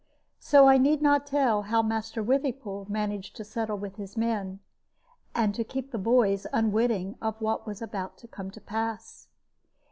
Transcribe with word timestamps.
So 0.39 0.67
I 0.67 0.79
need 0.79 1.03
not 1.03 1.27
tell 1.27 1.61
how 1.61 1.83
Master 1.83 2.23
Withypool 2.23 2.87
managed 2.89 3.35
to 3.35 3.43
settle 3.43 3.77
with 3.77 3.97
his 3.97 4.17
men, 4.17 4.59
and 5.35 5.53
to 5.53 5.63
keep 5.63 5.91
the 5.91 5.99
boys 5.99 6.47
unwitting 6.51 7.17
of 7.21 7.39
what 7.39 7.67
was 7.67 7.83
about 7.83 8.17
to 8.17 8.27
come 8.27 8.49
to 8.49 8.61
pass. 8.61 9.27